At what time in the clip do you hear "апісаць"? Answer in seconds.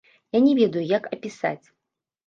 1.13-1.67